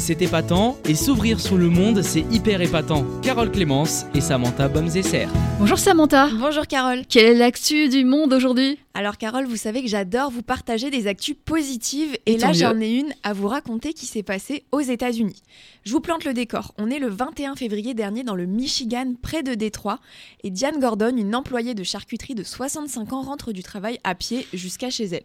[0.00, 3.04] C'est épatant, et s'ouvrir sur le monde, c'est hyper épatant.
[3.20, 5.26] Carole Clémence et Samantha Bomzesser.
[5.58, 6.30] Bonjour Samantha.
[6.38, 7.04] Bonjour Carole.
[7.06, 8.78] Quelle est l'actu du monde aujourd'hui?
[8.94, 12.80] Alors Carole, vous savez que j'adore vous partager des actus positives et, Et là j'en
[12.80, 15.42] ai une à vous raconter qui s'est passée aux États-Unis.
[15.84, 16.72] Je vous plante le décor.
[16.78, 20.00] On est le 21 février dernier dans le Michigan, près de Détroit,
[20.42, 24.46] et Diane Gordon, une employée de charcuterie de 65 ans, rentre du travail à pied
[24.54, 25.24] jusqu'à chez elle.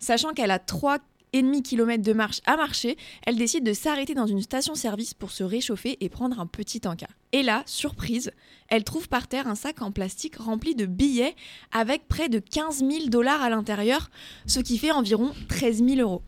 [0.00, 0.98] Sachant qu'elle a 3
[1.36, 5.30] et demi kilomètres de marche à marcher, elle décide de s'arrêter dans une station-service pour
[5.30, 7.08] se réchauffer et prendre un petit encas.
[7.32, 8.30] Et là, surprise,
[8.68, 11.34] elle trouve par terre un sac en plastique rempli de billets
[11.72, 14.10] avec près de 15 000 dollars à l'intérieur,
[14.46, 16.22] ce qui fait environ 13 000 euros.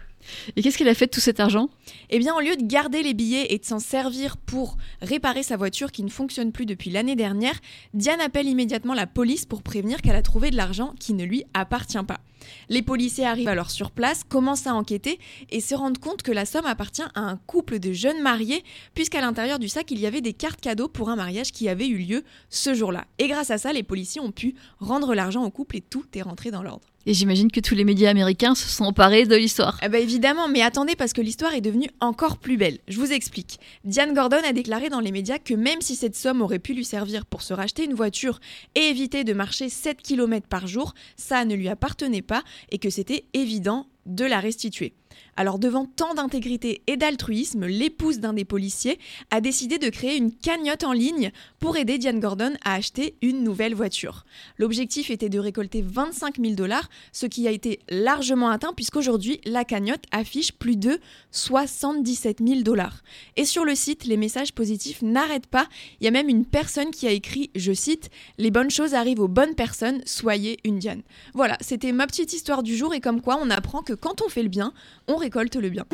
[0.56, 1.68] Et qu'est-ce qu'elle a fait de tout cet argent?
[2.10, 5.56] Eh bien, au lieu de garder les billets et de s'en servir pour réparer sa
[5.56, 7.58] voiture qui ne fonctionne plus depuis l'année dernière,
[7.94, 11.44] Diane appelle immédiatement la police pour prévenir qu'elle a trouvé de l'argent qui ne lui
[11.54, 12.20] appartient pas.
[12.68, 15.18] Les policiers arrivent alors sur place, commencent à enquêter
[15.50, 18.62] et se rendent compte que la somme appartient à un couple de jeunes mariés,
[18.94, 21.88] puisqu'à l'intérieur du sac, il y avait des cartes cadeaux pour un mariage qui avait
[21.88, 23.04] eu lieu ce jour-là.
[23.18, 26.22] Et grâce à ça, les policiers ont pu rendre l'argent au couple et tout est
[26.22, 26.86] rentré dans l'ordre.
[27.06, 29.78] Et j'imagine que tous les médias américains se sont emparés de l'histoire.
[29.82, 32.78] Eh ben évidemment, mais attendez parce que l'histoire est devenue encore plus belle.
[32.86, 33.58] Je vous explique.
[33.84, 36.84] Diane Gordon a déclaré dans les médias que même si cette somme aurait pu lui
[36.84, 38.40] servir pour se racheter une voiture
[38.74, 42.90] et éviter de marcher 7 km par jour, ça ne lui appartenait pas et que
[42.90, 44.92] c'était évident de la restituer.
[45.36, 48.98] Alors devant tant d'intégrité et d'altruisme, l'épouse d'un des policiers
[49.30, 53.44] a décidé de créer une cagnotte en ligne pour aider Diane Gordon à acheter une
[53.44, 54.24] nouvelle voiture.
[54.58, 59.64] L'objectif était de récolter 25 000 dollars, ce qui a été largement atteint puisqu'aujourd'hui la
[59.64, 60.98] cagnotte affiche plus de
[61.30, 63.02] 77 000 dollars.
[63.36, 65.68] Et sur le site, les messages positifs n'arrêtent pas.
[66.00, 69.20] Il y a même une personne qui a écrit, je cite, Les bonnes choses arrivent
[69.20, 71.02] aux bonnes personnes, soyez une Diane.
[71.34, 74.28] Voilà, c'était ma petite histoire du jour et comme quoi on apprend que quand on
[74.28, 74.72] fait le bien,
[75.08, 75.84] on récolte le bien.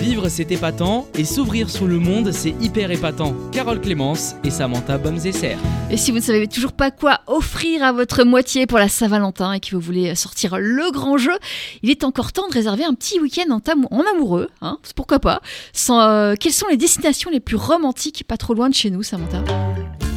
[0.00, 3.34] Vivre, c'est épatant, et s'ouvrir sur le monde, c'est hyper épatant.
[3.52, 5.56] Carole Clémence et Samantha Bomzesser.
[5.90, 9.52] Et si vous ne savez toujours pas quoi offrir à votre moitié pour la Saint-Valentin
[9.52, 11.38] et que vous voulez sortir le grand jeu,
[11.82, 14.48] il est encore temps de réserver un petit week-end en, amoureux.
[14.62, 15.42] Hein Pourquoi pas
[15.74, 19.02] Sans, euh, Quelles sont les destinations les plus romantiques pas trop loin de chez nous,
[19.02, 19.44] Samantha?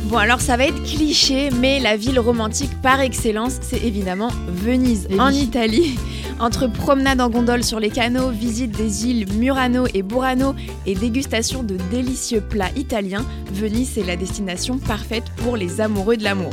[0.06, 5.08] Bon alors ça va être cliché, mais la ville romantique par excellence, c'est évidemment Venise,
[5.18, 5.98] en Italie.
[6.40, 10.56] Entre promenade en gondole sur les canaux, visite des îles Murano et Burano
[10.86, 16.24] et dégustation de délicieux plats italiens, Venise est la destination parfaite pour les amoureux de
[16.24, 16.52] l'amour.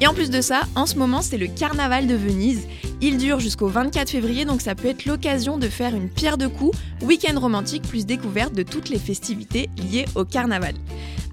[0.00, 2.66] Et en plus de ça, en ce moment c'est le carnaval de Venise.
[3.00, 6.46] Il dure jusqu'au 24 février, donc ça peut être l'occasion de faire une pierre de
[6.46, 10.74] coups, week-end romantique plus découverte de toutes les festivités liées au carnaval.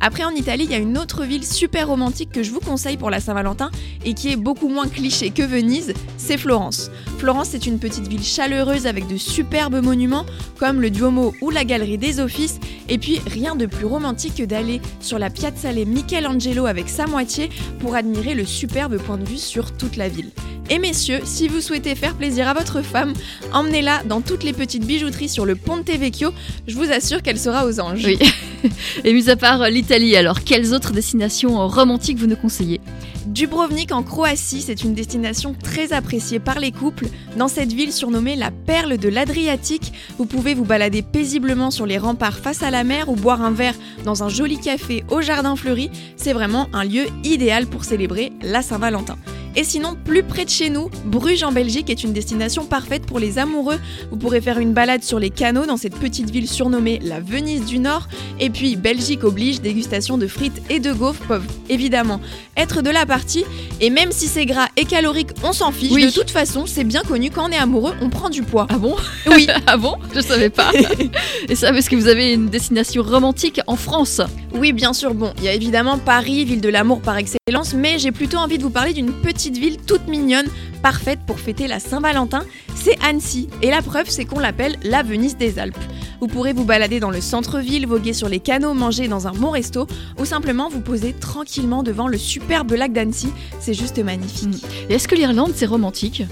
[0.01, 2.95] Après, en Italie, il y a une autre ville super romantique que je vous conseille
[2.95, 3.69] pour la Saint-Valentin
[4.05, 6.89] et qui est beaucoup moins cliché que Venise, c'est Florence.
[7.17, 10.25] Florence, c'est une petite ville chaleureuse avec de superbes monuments
[10.57, 12.59] comme le Duomo ou la Galerie des Offices.
[12.87, 17.49] Et puis, rien de plus romantique que d'aller sur la Piazzale Michelangelo avec sa moitié
[17.79, 20.31] pour admirer le superbe point de vue sur toute la ville.
[20.71, 23.13] Et messieurs, si vous souhaitez faire plaisir à votre femme,
[23.53, 26.31] emmenez-la dans toutes les petites bijouteries sur le Ponte Vecchio.
[26.67, 28.05] Je vous assure qu'elle sera aux anges.
[28.05, 28.19] Oui.
[29.03, 32.79] Et mis à part euh, l'Italie, alors quelles autres destinations euh, romantiques vous nous conseillez?
[33.25, 37.07] Dubrovnik en Croatie, c'est une destination très appréciée par les couples.
[37.35, 41.97] Dans cette ville surnommée la perle de l'Adriatique, vous pouvez vous balader paisiblement sur les
[41.97, 43.75] remparts face à la mer ou boire un verre
[44.05, 45.89] dans un joli café au jardin fleuri.
[46.15, 49.17] C'est vraiment un lieu idéal pour célébrer la Saint-Valentin.
[49.59, 53.19] Et sinon, plus près de chez nous, Bruges en Belgique est une destination parfaite pour
[53.19, 53.77] les amoureux.
[54.09, 57.65] Vous pourrez faire une balade sur les canaux dans cette petite ville surnommée la Venise
[57.65, 58.07] du Nord.
[58.39, 62.21] Et puis, Belgique oblige, dégustation de frites et de gaufres peuvent évidemment
[62.55, 63.43] être de la partie.
[63.81, 65.91] Et même si c'est gras et calorique, on s'en fiche.
[65.91, 66.05] Oui.
[66.05, 68.65] De toute façon, c'est bien connu, quand on est amoureux, on prend du poids.
[68.69, 68.95] Ah bon?
[69.27, 69.47] Oui.
[69.67, 69.95] Ah bon?
[70.15, 70.71] Je savais pas.
[71.49, 74.21] Et ça parce que vous avez une destination romantique en France.
[74.59, 75.13] Oui, bien sûr.
[75.13, 78.57] Bon, il y a évidemment Paris, ville de l'amour par excellence, mais j'ai plutôt envie
[78.57, 80.47] de vous parler d'une petite ville toute mignonne,
[80.83, 82.43] parfaite pour fêter la Saint-Valentin.
[82.75, 83.47] C'est Annecy.
[83.61, 85.77] Et la preuve, c'est qu'on l'appelle la Venise des Alpes.
[86.19, 89.51] Vous pourrez vous balader dans le centre-ville, voguer sur les canaux, manger dans un bon
[89.51, 89.87] resto,
[90.19, 93.29] ou simplement vous poser tranquillement devant le superbe lac d'Annecy.
[93.61, 94.61] C'est juste magnifique.
[94.89, 96.23] Et est-ce que l'Irlande c'est romantique?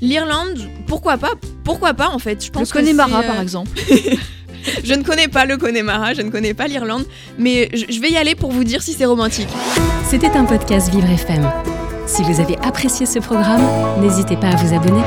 [0.00, 1.32] L'Irlande, pourquoi pas?
[1.62, 2.42] Pourquoi pas en fait?
[2.42, 3.70] Je Le pense que Connemara c'est, euh, par exemple.
[4.84, 7.04] Je ne connais pas le Connemara, je ne connais pas l'Irlande,
[7.38, 9.48] mais je vais y aller pour vous dire si c'est romantique.
[10.08, 11.50] C'était un podcast Vivre FM.
[12.06, 13.62] Si vous avez apprécié ce programme,
[14.00, 15.02] n'hésitez pas à vous abonner.